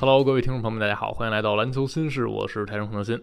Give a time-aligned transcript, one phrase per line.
[0.00, 3.20] Hello，各位听众朋友们，大家好，欢迎来到篮球新事，我是台中彭德新。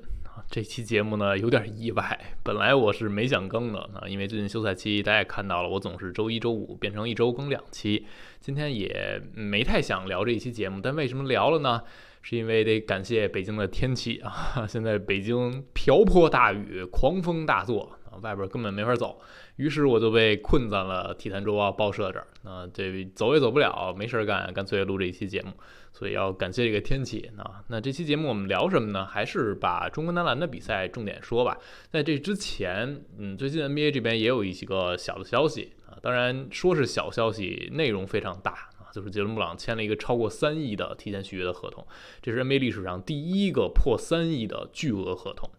[0.52, 8.06] 这期节目呢有点意外， 本来我是没想更的啊，因为最近休赛期，大家也看到了，我总是周一周五变成一周更两期。
[8.42, 11.82] 今天也没太想聊这一期节目，但为什么聊了呢？
[12.22, 19.20] 是因为得感谢北京的天气啊， 现在北京瓢泼大雨，狂风大作，外边根本没法走。
[19.56, 25.52] 于是我就被困在了体坛周报报社这儿啊，这走也走不了，没事干，干脆录这一期节目。
[25.94, 27.64] 所以要感谢这个天气啊。
[27.70, 29.06] 那这期节目我们聊什么呢？
[29.06, 31.58] 还是把中国男篮的比赛重点说吧。
[31.90, 41.88] 在这之前，嗯，最近 NBA 这边也有一些个小的消息啊，当然说是小消息，内容非常大啊，就是杰伦布朗签了一个超过三亿的提前续约的合同，
[42.22, 45.50] 这是 NBA 历史上第一个破三亿的巨额合同。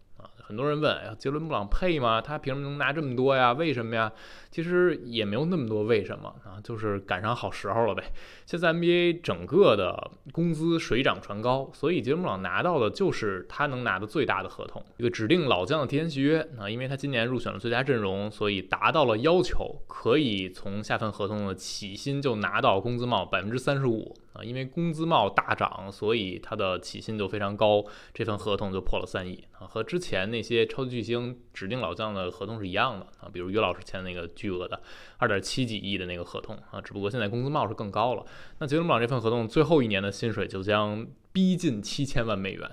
[0.47, 2.21] 很多人问，哎呀，杰伦布朗配吗？
[2.21, 3.51] 他凭什么能拿这么多呀？
[3.51, 4.09] 为什么呀？
[4.49, 8.01] 其实也没有那么多为什么啊，就是赶上好时候了呗。
[8.45, 16.69] 现在 NBA 整个的工资水涨船高，所以杰伦布朗拿到的就是他能拿的最大的合同，一个指定老将的提前续约啊。
[16.69, 24.15] 因为他今年入选了最佳阵容，所以达到了要求，可以从下份合同的起薪就拿到工资帽百分之三十五。
[24.37, 34.79] 啊，因为工资帽大涨，所以他的起薪就非常高，这份合同就破了三亿啊，和之前那些超级巨星指定老将的合同是一样的啊，比如于老师签那个巨额的
[35.17, 38.25] 二点七几亿的那个合同啊，只不过现在工资帽是更高了。
[38.59, 41.07] 那杰伦布朗这份合同最后一年的薪水就将。
[41.33, 42.67] 逼近七千万美元，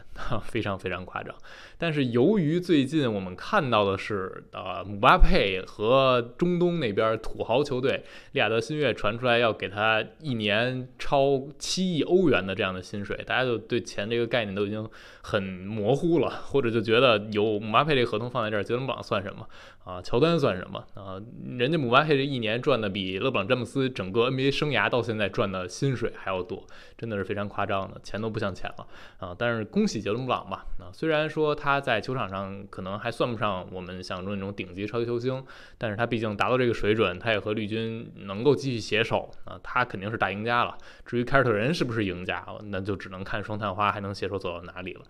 [0.45, 1.35] 非常非常夸张。
[1.77, 14.89] 但是由于最近我们看到的是，呃，姆巴佩和中东那边土豪球队利亚德新月传出来要给他一年超七亿欧元的这样的薪水，大家就对钱这个概念都已经
[15.21, 19.47] 很模糊了，或者就觉得有姆巴佩这个合同放在这儿，杰伦布朗算什么
[19.85, 20.01] 啊？
[20.01, 21.21] 乔丹算什么啊？
[21.59, 26.67] 人家姆巴佩这一年赚的比勒布朗詹姆斯整个 NBA 生涯到现在赚的薪水还要多，
[26.97, 28.55] 真的是非常夸张的，钱都不像。
[28.55, 28.87] 钱了
[29.19, 29.35] 啊！
[29.37, 30.87] 但是恭喜杰伦布朗吧啊！
[30.93, 35.45] 虽然说他在球场上可能还算不上我们想中那种顶级超级球星，
[35.77, 40.79] 但是他毕竟达到这个水准，他也和绿军能够继续携手啊，他肯定是大赢家了。
[41.05, 45.03] 至于凯尔特人是不是赢家，那就只能看双探花还能携手走到哪里了。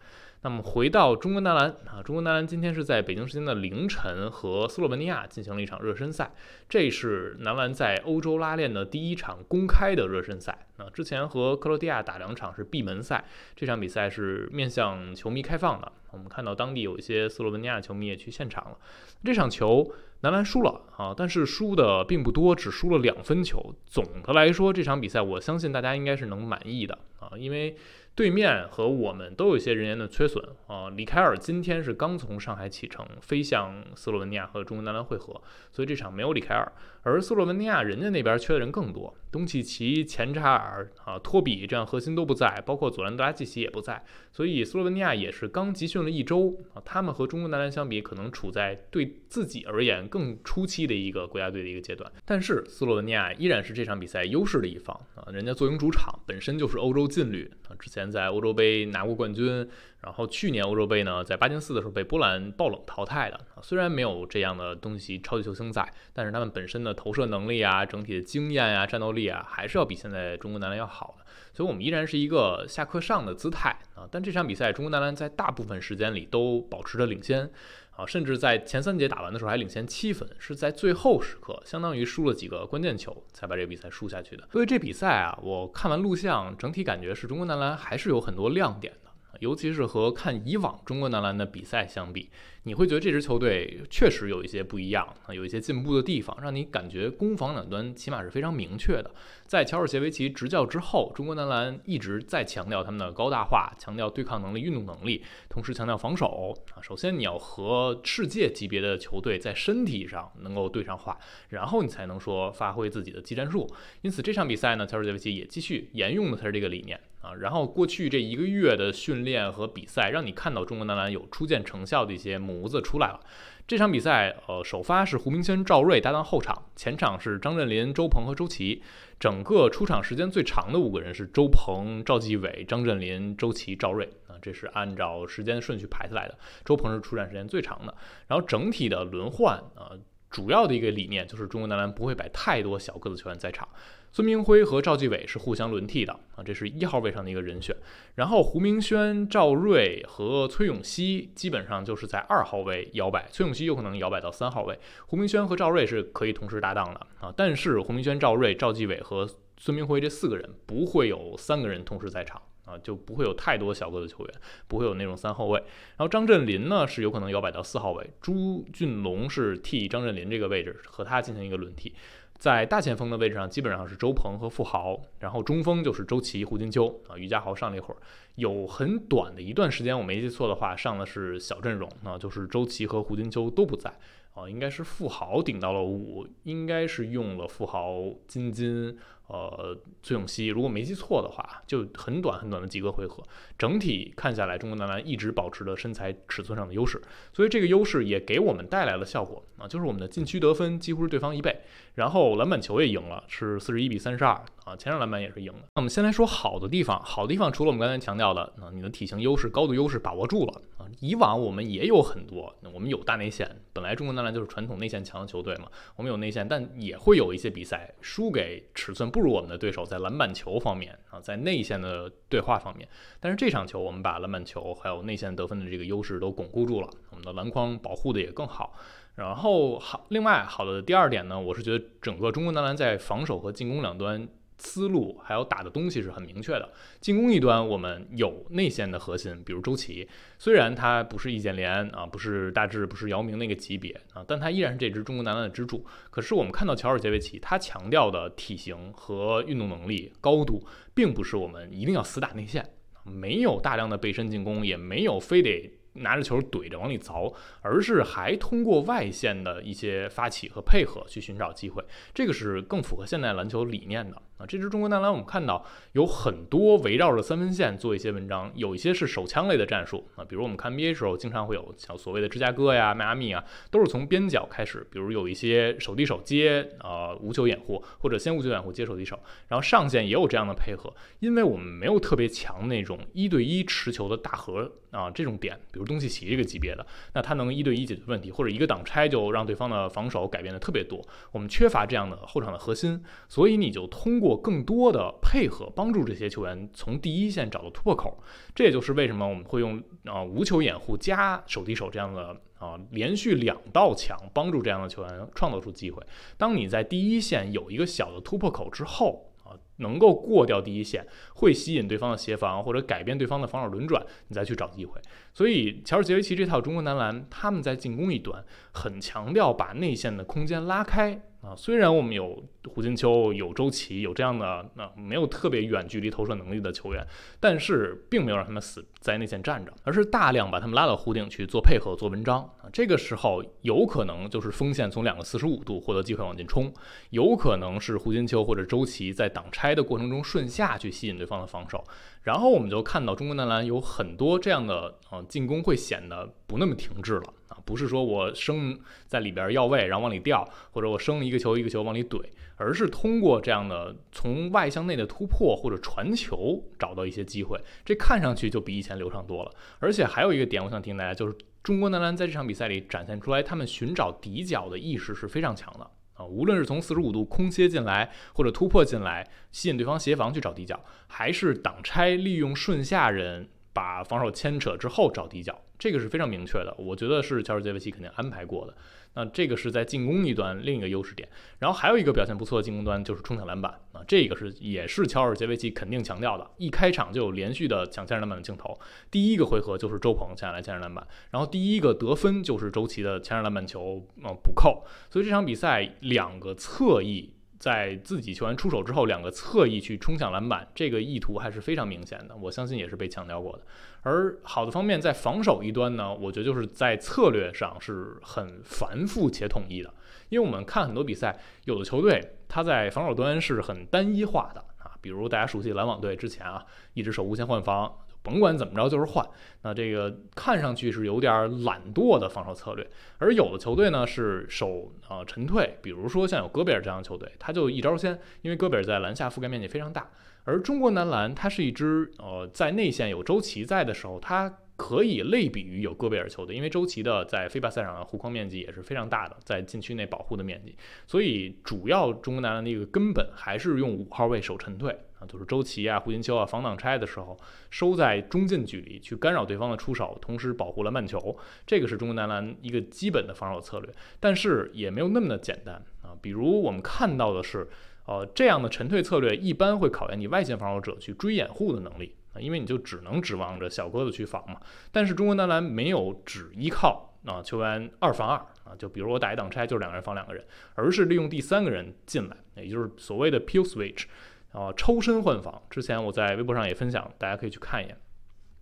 [0.44, 6.30] 那么回到中国男篮啊，中国男篮今天是在北京时间的凌晨和斯洛文尼亚进行了一场热身赛，
[6.68, 10.66] 这是男篮在欧洲拉练的第一场公开的热身赛。
[10.76, 13.24] 那之前和克罗地亚打两场是闭门赛，
[13.56, 15.90] 这场比赛是面向球迷开放的。
[16.10, 18.76] 我们看到当地有一些斯洛文尼亚球迷也去现场了。
[19.24, 19.90] 这场球
[20.20, 23.74] 男篮输了啊，但是输的并不多，只输了两分球。
[23.86, 27.74] 总的来说，这场比赛我相信大家应该是能满意的啊，因为。
[28.16, 35.42] 对面和我们都有一些人员的缺损啊，李凯尔今天是刚从上海启程飞向斯洛文尼亚和中国男篮会合，
[35.72, 36.72] 所以这场没有李凯尔。
[37.02, 46.80] 而斯洛文尼亚人家那边缺的人更多，东契奇、钱查尔啊、托比这样核心都不在，包括佐兰德拉季奇也不在，所以斯洛文尼亚也是刚集训了一周啊。
[46.84, 52.10] 他们和中国男篮相比，可能处在对自己而言更初期的一个国家队的一个阶段。
[52.24, 59.68] 但是斯洛文尼亚依然是这场比赛优势的一方啊，人家坐拥主场，本身就是欧洲劲旅啊，之前在欧洲杯拿过冠军。
[60.00, 71.24] 然后去年欧洲杯呢，在八进四的时候被波兰爆冷淘汰的，虽然没有这样的东西超级球星在，但是他们本身的投射能力啊、整体的经验啊、战斗力啊，还是要比现在中国男篮要好的。
[71.54, 74.06] 所以，我们依然是一个下课上的姿态啊。
[74.10, 77.48] 但这场比赛，中国男篮在大部分时间里都保持着领先
[77.96, 84.48] 啊，甚至在前三节打完的时候还领先七分，是在最后时刻，相当于输了几个关键球才把这个比赛输下去的。
[84.50, 89.10] 所以这比赛啊，我看完录像，整体感觉是中国男篮还是有很多亮点的。
[89.40, 92.30] 尤其是和看以往中国男篮的比赛相比，
[92.66, 99.10] 你会觉得这支球队确实有一些不一样啊，有一些进步的地方，让你感觉攻防两端起码是非常明确的。
[99.46, 106.80] 在乔尔谢维奇执教之后，中国男篮一直在强调他们的高大化，强调对抗能力、运动能力，同时强调防守啊。
[106.80, 111.18] 首先你要和世界级别的球队在身体上能够对上话，
[111.50, 113.70] 然后你才能说发挥自己的技战术。
[114.00, 116.98] 因此这场比赛呢，乔尔谢维奇也继续沿用的他是这个理念。
[117.20, 123.20] 啊，然后过去这一个月的训练和比赛，让你看到中国男篮有初见成效的一些模模子出来了。
[123.66, 128.82] 这场比赛，呃，首发是胡明轩、赵睿搭档后场，前场是张镇麟、周鹏和周琦。
[129.18, 136.36] 整个出场时间最长的五个人是周鹏、赵继伟、张镇麟、周琦、赵睿啊，这是按照时间顺序排下来的。
[136.62, 137.94] 周鹏是出战时间最长的。
[138.26, 139.92] 然后整体的轮换啊，
[140.34, 143.68] 主要的一个理念就是中国男篮不会摆太多小个子球员在场。
[144.10, 147.74] 孙明辉和赵继伟是互相轮替的啊，这是一号位上的一个人选。
[148.16, 154.76] 然后胡明轩、赵睿和崔永熙基本上就是在二号位摇摆，崔永熙有可能摇摆到三号位。
[155.06, 164.34] 胡明轩和赵睿是可以同时搭档的啊，但是胡明轩、赵睿、赵继伟和孙明辉这四个人不会有三个人同时在场啊，就不会有太多小个的球员，
[164.66, 165.58] 不会有那种三后卫。
[165.60, 171.94] 然后张镇麟呢是有可能摇摆到四号位，朱俊龙是替张镇麟这个位置和他进行一个轮替。
[172.36, 177.96] 在大前锋的位置上，基本上是周鹏和富豪，然后中锋就是周琦、胡金秋啊，于家豪上了一会儿，
[178.34, 183.90] 有很短的一段时间，我没记错的话，上的是小阵容啊，就是周琦和胡金秋都不在
[184.34, 188.98] 啊，应该是富豪顶到了五，应该是用了富豪、金金。
[189.26, 193.22] 呃，崔永熙，如果没记错的话，就很短很短的几个回合，
[193.56, 197.00] 整体看下来，中国男篮一直保持着身材尺寸上的优势，
[197.32, 201.62] 所以这个优势也给我们带来了效果啊，就是我们的禁区得分几乎是对方一倍，
[201.94, 204.32] 然后篮板球也赢了，是四十一比三十二
[204.64, 205.60] 啊，前场篮板也是赢的。
[205.74, 222.88] 那我们先来说好的地方，好的地方除了我们刚才强调的啊，你的体型优势、高度优势把握住了啊，以往我们也有很多，我们有大内线，本来中国男篮就是传统内线强的球队嘛，我们有内线，但也会有一些比赛输给尺寸不如我们的对手，在篮板球方面啊，在内线的对话方面，
[223.20, 228.74] 但是这场球我们把篮板球还有内线得分的这个优势都巩固住了，我们的篮筐保护的也更好。
[229.14, 234.28] 然后好，另外好的第二点呢，我是觉得整个中国男篮在防守和进攻两端。
[234.58, 236.72] 思路还有打的东西是很明确的。
[237.00, 240.08] 进攻一端，我们有内线的核心，比如周琦，
[240.38, 245.84] 虽然他不是易建联啊，不是大致，不是姚明那个级别啊，但他依然是这支中国男篮的支柱。
[246.10, 250.64] 可是我们看到乔尔杰维奇，他强调的体型和运动能力、高度，
[250.94, 252.70] 并不是我们一定要死打内线，
[253.02, 264.20] 没有大量的背身进攻，也没有非得拿着球怼着往里凿，而是还通过外线的一些发起和配合去寻找机会，这个是更符合现代篮球理念的。
[264.36, 270.08] 啊，这支中国男篮，我们看到有很多围绕着三分线做一些文章，有一些是手枪类的战术。
[270.16, 294.34] 啊，比如我们看 NBA 时候，经常会有像所谓的芝加哥呀、迈阿密啊，都是从边角开始，比如有一些手递手接啊无球掩护，或者先无球掩护接手递手，然后上线也有这样的配合，因为我们没有特别强那种一对一持球的大核啊这种点，比如东契奇这个级别的，那他能一对一解决问题，或者一个挡拆就让对方的防守改变的特别多，我们缺乏这样的后场的核心，所以你就通过。
[294.44, 298.22] 更多的配合，帮助这些球员从第一线找到突破口，
[298.54, 306.02] 这也就是为什么我们会用啊无球掩护加手递手这样的啊连续两道墙，帮助这样的球员创造出机会。
[306.36, 315.00] 当你在第一线有一个小的突破口之后啊，能够过掉第一线，会吸引对方的协防或者改变对方的防守轮转，你再去找机会。
[315.32, 321.20] 所以乔治杰维奇这套中国男篮，他们在进攻一端很强调把内线的空间拉开。
[321.44, 327.06] 啊，虽然我们有胡金秋、有周琦、有这样的那没有特别远距离投射能力的球员，
[327.38, 332.64] 但是并没有让他们死在内线站着，而是大量把他们拉到弧顶去做配合、做文章啊。
[332.72, 336.72] 这个时候有可能就是锋线从两个四十五度获得机会往进冲，
[337.10, 341.84] 有可能是胡金秋或者周琦在挡拆的过程中顺下去吸引对方的防守，
[342.24, 347.58] 然后我们就看到中国男篮有很多这样的啊进攻会显得不那么停滞了啊。
[347.66, 348.76] 不是说我升
[349.06, 352.20] 在里边要位，然后往里掉，或者我升一个球一个球往里怼，
[352.56, 359.52] 而是通过这样的从外向内的突破或者传球找到一些机会，这看上去就比以前流畅多了。
[359.78, 366.24] 而且还有一个点，我想提醒大家，就是中国男篮在这场比赛里展现出来，他们寻找底角的意识是非常强的啊！
[366.24, 373.48] 无论是从四十五度空切进来，或者突破进来吸引对方协防去找底角，还是挡拆利用顺下人。
[373.74, 376.74] 把防守牵扯之后找底角，这个是非常明确的。
[376.78, 378.74] 我觉得是乔尔杰维奇肯定安排过的。
[379.16, 381.28] 那这个是在进攻一端另一个优势点。
[381.58, 386.48] 然后还有一个表现不错的进攻端就是冲抢篮板啊，这个是也是乔尔杰维奇肯定强调的。
[386.56, 388.78] 一开场就有连续的抢前篮板的镜头，
[389.10, 394.84] 第一个回合就是周鹏抢下来前场篮板，然后第一个得分就是周琦的前场篮板球啊补扣。
[395.10, 397.34] 所以这场比赛两个侧翼。
[397.64, 402.36] 在自己球员出手之后，两个侧翼去冲抢篮板，这个意图还是非常明显的。
[402.36, 403.62] 我相信也是被强调过的。
[404.02, 409.90] 而好的方面，在防守一端呢，我觉得就是在策略上是很繁复且统一的。
[410.28, 417.90] 因为我们看很多比赛，有的球队他在防守端是很单一化的啊，比如大家熟悉篮网队之前啊，一直守无限换防。
[418.24, 419.24] 甭管怎么着就是换，
[419.62, 422.84] 那这个看上去是有点懒惰的防守策略，
[423.18, 430.10] 而有的球队呢是守呃沉退，比如说像有戈贝尔这样的球队，他就一招先，因为戈贝尔在篮下覆盖面积非常大，
[430.42, 434.52] 而中国男篮它是一支呃在内线有周琦在的时候，他。
[434.76, 440.74] 可以类比于有戈贝尔球队，因为周琦的在非霸赛场的护框面积也是非常大的，在禁区内保护的面积，
[441.06, 444.90] 所以主要中国男篮的一个根本还是用五号位守沉退
[445.20, 447.38] 啊，就是周琦啊、胡金秋啊防挡拆的时候
[447.70, 453.94] 收在中近距离去干扰对方的出手，同时保护篮板球，这个是中国男篮一个基本的防守策略。
[454.18, 457.68] 但是也没有那么的简单啊，比如我们看到的是，
[458.06, 462.16] 呃，这样的沉退策略一般会考验你外线防守者去追掩护的能力。
[462.38, 464.60] 因为你就只能指望着小个子去防嘛。
[464.92, 474.04] 但是中国男篮没有只依靠啊球员二防二啊，就比如我打一挡拆就是两个人防两个人，而是利用第三个人进来，也就是所谓的 pill switch
[474.52, 475.62] 啊抽身换防。
[475.68, 477.96] 之前我在微博上也分享，大家可以去看一眼。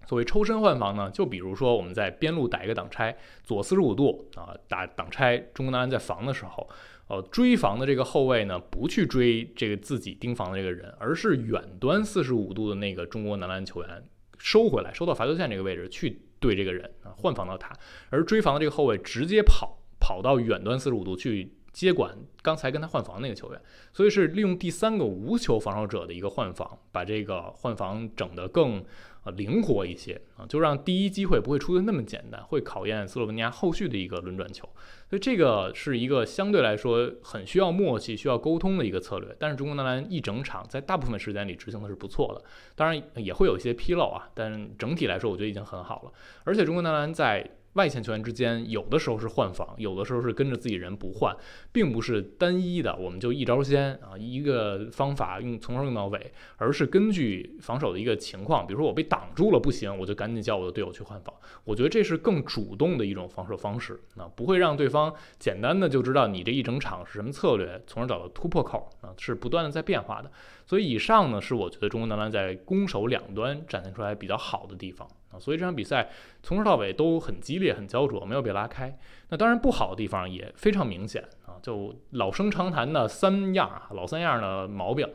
[0.04, 6.68] 所谓抽身换防呢，就比如说我们在边路打一个挡拆，左四十五度啊打挡拆，中国男篮在防的时候。
[7.08, 14.04] 呃，追防的这个后卫呢，不去追这个自己盯防的这个人，而是远端四十五度的那个中国男篮球员
[14.38, 17.76] 收回来，收到罚球线这个位置去对这个人啊，换防到他，
[18.08, 23.60] 而追防的这个后卫直接跑跑到远端四十五度去接管刚才跟他换防那个球员，
[23.92, 28.84] 所以是利用第三个无球防守者的一个换防，把这个换防整得更。
[29.24, 34.68] 啊，灵活一些啊，就让第一机会不会出的那么简单，会考验斯洛文尼亚后续的一个轮转球，
[35.08, 39.34] 所以这个是一个相对来说很需要默契、需要沟通的一个策略。
[39.38, 46.12] 但是中国男篮一整场在大部分时间里执行的是不错的，当然也会有一些纰漏啊，但整体来说我觉得已经很好了。
[46.44, 51.34] 而且中国男篮在外线球员之间有的时候是换防，有的时候是跟着自己人不换，
[51.72, 61.34] 并不是单一的，我们就一招先啊，一个方法用从头用到尾，而是根据防守的一个情况，比如说我被挡住了不行，我就赶紧叫我的队友去换防。
[61.64, 70.30] 我觉得这是更主动的一种防守方式啊，不会让对方简单的就知道你这一整场是什么策略，从而找到突破口啊，是不断的在变化的。
[70.66, 75.08] 所以以上呢是我觉得中国男篮在攻守两端展现出来比较好的地方。
[75.32, 76.10] 啊，所以这场比赛
[76.42, 78.96] 从头到尾都很激烈、很焦灼，没有被拉开。
[79.30, 85.08] 那当然不好的地方也非常明显啊，就老生常谈的三样，老三样的毛病：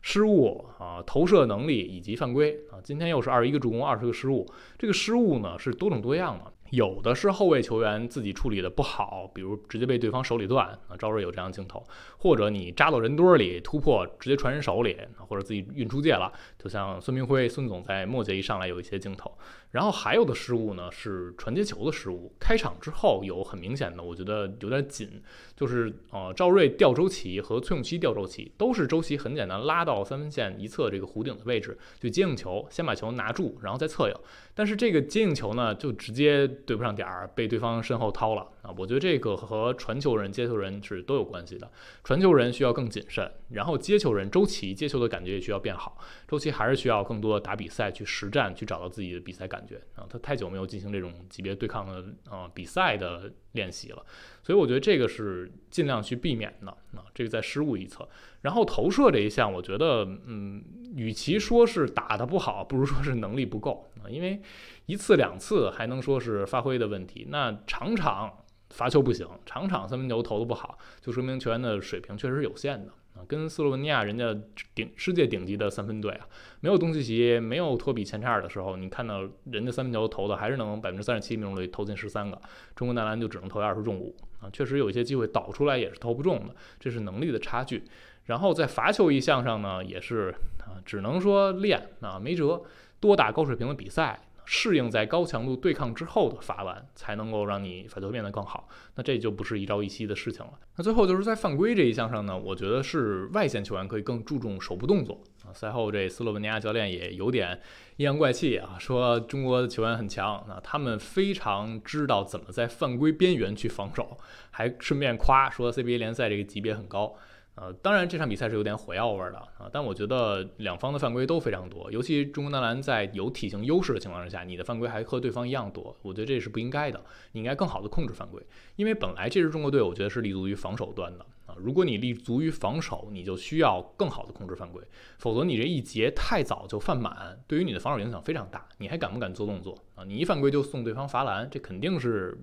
[0.00, 2.78] 失误啊、投射能力以及犯规啊。
[2.82, 4.46] 今天又是二十一个助攻，二十个失误。
[4.78, 6.52] 这个失误呢是多种多样的。
[6.74, 11.84] 有的是后卫球员自己处理的不好，比如直接被对方手里断啊，赵睿有这样的镜头，
[12.18, 14.96] 或者你扎到人堆里突破，直接传人手里，
[15.28, 19.32] 或者自己运出界了，就像孙明辉孙总在末节一上来有一些镜头。
[19.70, 25.20] 然后还有的失误呢是传接球的失误，开场之后有很明显的，我觉得有点紧，
[25.56, 34.14] 就是呃赵睿吊周琦和崔永熙吊周琦，都是周琦很简单拉到三分线一侧这个弧顶的位置就接应球，先把球拿住，然后再侧应。
[34.54, 36.46] 但是这个接应球呢就直接。
[36.66, 38.74] 对不上点儿，被对方身后掏了啊！
[38.76, 41.70] 我觉得这个和传球人、接球人是都有关系的。
[42.02, 45.98] 传球人需要更谨慎，然后接球人周琦接球的感觉也需要变好。
[46.26, 50.06] 周琦还是需要更多打比赛、去实战、去找到自己的比赛感觉啊！
[50.08, 54.04] 他太久没有进行这种级别对抗的啊比赛的练习了，
[54.42, 57.04] 所以我觉得这个是尽量去避免的啊。
[57.14, 58.08] 这个在失误一侧，
[58.40, 60.64] 然后投射这一项，我觉得嗯，
[60.96, 64.40] 与其说是打得不好，不如说是能力不够啊，因为。
[64.86, 68.30] 一次两次还能说是发挥的问题，那场场
[68.74, 73.22] 罚球不行，场场三分球投的不好，就说明球员的水平确实是有限的啊。
[73.28, 74.36] 跟斯洛文尼亚人家
[74.74, 76.26] 顶世界顶级的三分队啊，
[76.58, 82.36] 没有东契奇，没有托比前叉的时候，你看到人家三分球投的还是能百分之三十七命中率投进十三个，
[82.74, 87.84] 中国男篮就只能投二十中五啊，确实有一些机会导出来也是投不中的，这是能力的差距。
[88.24, 92.60] 然后在罚球一项上呢，也是啊，只能说练啊，没辙，
[92.98, 94.26] 多打高水平的比赛。
[94.44, 98.68] 适应在高强度对抗之后的罚篮，才能够让你罚球变得更好。
[98.94, 100.52] 那这就不是一朝一夕的事情了。
[100.76, 105.52] 那最后就是在犯规这一项上呢，我觉得是外线球员可以更注重手部动作啊。
[105.52, 107.60] 赛后这斯洛文尼亚教练也有点
[107.96, 114.18] 阴阳怪气啊，说中国的球员很强，那他们非常知道怎么在犯规边缘去防守，
[114.50, 117.16] 还顺便夸说 CBA 联赛这个级别很高。
[117.56, 128.44] 呃，当然这场比赛是有点火药味的啊，但我觉得两方的犯规都非常多，尤其中国男篮在有体型优势的情况之下，你的犯规还和对方一样多，我觉得这是不应该的，你应该更好的控制犯规，
[128.74, 131.24] 因为本来这支中国队，我觉得是立足于防守端的。
[131.58, 134.82] 如果你立足于防守，你就需要更好的控制犯规，
[135.18, 138.66] 否则你这一节太早就犯满，对于你的防守影响非常大。
[138.78, 140.04] 你还敢不敢做动作啊？
[140.04, 142.36] 你一犯规就送对方罚篮，这肯定是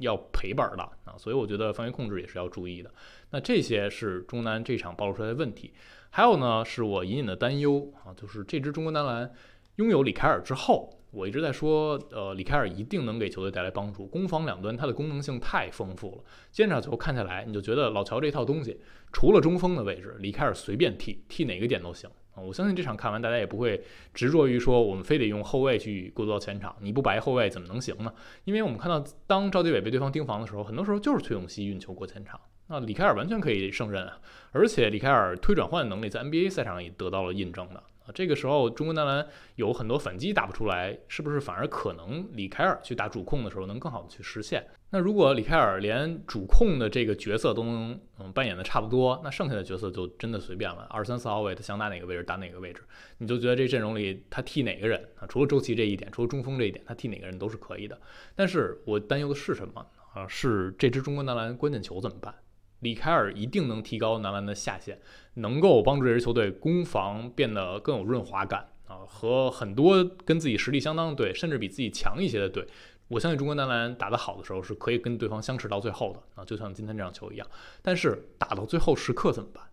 [0.00, 1.16] 要赔本的啊！
[1.18, 2.90] 所以我觉得犯规控制也是要注意的。
[3.30, 5.72] 那这些是中南这场暴露出来的问题，
[6.10, 9.32] 还有呢，是我隐隐的担忧啊，就是这支中国男篮
[9.76, 10.95] 拥有李凯尔之后。
[11.16, 14.04] 我一直在说，呃，里凯尔一定能给球队带来帮助。
[14.04, 16.24] 攻防两端，它的功能性太丰富了。
[16.52, 18.78] 今天场球看下来，你就觉得老乔这套东西，
[19.14, 22.42] 除了中锋的位置，里凯尔随便踢，踢哪个点都行啊！
[22.42, 23.82] 我相信这场看完，大家也不会
[24.12, 26.76] 执着于说我们非得用后卫去过渡到前场。
[26.82, 28.12] 你不摆后卫怎么能行呢？
[28.44, 34.20] 因为我们看到，当赵继伟被对方盯防的时候，很多时候就是崔永熙运球过前场，那里凯尔完全可以胜任啊！
[34.52, 37.82] 而且里凯尔推转换的能力在 NBA 赛场也得到了印证的。
[38.06, 44.66] 啊，这个时候中国男篮有很多反击打不出来，是不是反而可能李凯尔去打主控的时候能更好的去实现？
[44.90, 52.82] 那如果李凯尔连主控的这个角色都能嗯扮演的差不多，那剩下的角色就真的随便了，二三四号位他想打哪个位置打哪个位置，
[53.18, 55.26] 你就觉得这阵容里他替哪个人啊？
[55.26, 58.00] 除了周琦这一点，除了中锋这一点，他替哪个人都是可以的。
[58.36, 59.84] 但是我担忧的是什么
[60.14, 60.24] 啊？
[60.28, 62.32] 是这支中国男篮关键球怎么办？
[62.80, 64.98] 李凯尔一定能提高男篮的下限，
[65.34, 69.00] 能够帮助这支球队攻防变得更有润滑感啊！
[69.06, 72.66] 和很多跟自己实力相当的队，甚至比自己强一些的队，
[73.08, 76.44] 我相信中国男篮打得好的时候是可以跟对方相持到最后的啊！
[76.44, 77.46] 就像今天这场球一样。
[77.82, 79.64] 但是打到最后时刻怎么办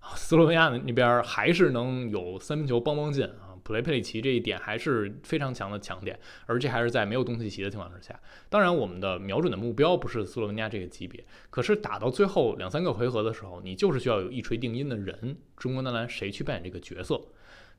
[0.00, 0.16] 啊？
[0.16, 3.45] 斯洛文尼亚那边还是能有三分球帮帮劲啊！
[3.66, 8.16] 普雷佩里奇这一点还是非常强的强点，而这还是在没有东契奇的情况之下。
[8.48, 15.36] 当然，我们的瞄准的目标不是斯洛文尼亚这个级别，可是打到最后两三个回合的时候，你就是需要有一锤定音的人。
[15.56, 17.20] 中国男篮谁去扮演这个角色？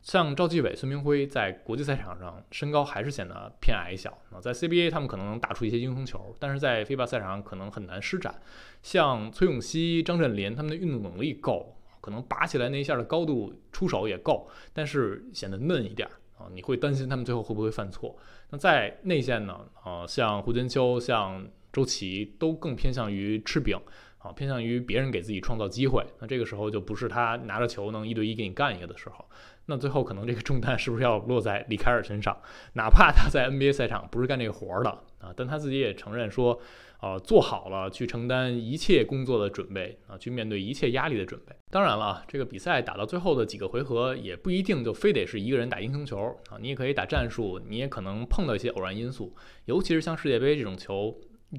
[0.01, 8.35] 像赵继伟、孙铭徽在国际赛场上身高还是显得偏矮小啊，在 CBA 他们可能能打出一些英雄球，但是在 FIBA 赛场上可能很难施展。
[8.83, 11.76] 像崔永熙、张镇麟，他们的运动能力够。
[12.01, 18.15] 可能拔起来那一下的高度出手也够，但是显得嫩一点啊，你会担心他们最后会不会犯错？
[18.49, 19.59] 那在内线呢？
[19.83, 23.77] 啊，像胡金秋、像周琦都更偏向于吃饼
[24.19, 26.05] 啊，偏向于别人给自己创造机会。
[26.19, 29.25] 那这个时候就不是他拿着球能一对一给你干一个的时候。
[29.65, 32.37] 那最后可能这个重担是不是要落在李凯尔身上？
[32.73, 36.59] 哪怕他在 NBA 赛场不是干这个活儿的啊，但他自己也承认说。
[36.99, 41.55] 呃，做好了去承担一切工作的准备啊，去面对一切压力的准备。
[41.69, 49.31] 当然了，这个比赛打到最后的几个回合，也不一定就非得是一个人打英雄球啊，你也可以打战术，你也可能碰到一些偶然因素。
[49.65, 51.15] 尤其是像世界杯这种球，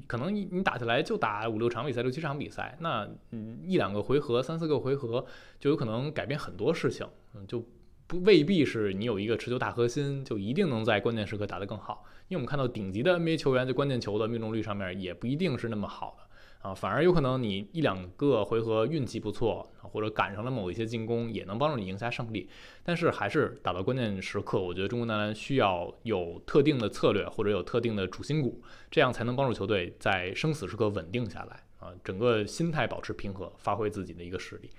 [0.07, 5.25] 可能你你打下来就打五六场比赛、六七场比赛，那嗯一两个回合、三四个回合
[5.57, 7.65] 就有可能改变很多事情，嗯就。
[8.09, 22.49] 不未必是你有一个持球大核心就一定能在关键时刻打得更好，因为我们看到顶级的 NBA 球员在关键球的命中率上面也不一定是那么好的啊，反而有可能你一两个回合运气不错，或者赶上了某一些进攻也能帮助你赢下胜利。
[22.83, 34.69] 但是还是打到关键时刻，我觉得中国男篮需要有特定的策略或者有特定的主心骨，这样才能帮助球队在生死时刻稳定下来啊，整个心态保持平和，发挥自己的一个实力。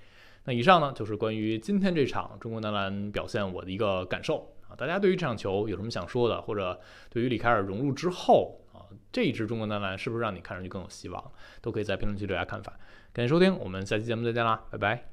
[0.45, 6.79] 那以上呢，就是关于今天这场中国男篮表现我的一个感受大家对于这场球有什么想说的，或者
[7.09, 11.31] 对于李凯尔融入之后啊，这一支中国男篮是不是让你看上去更有希望，
[11.61, 12.73] 都可以在评论区留下看法。
[13.13, 15.10] 感谢收听，我们下期节目再见啦，拜拜。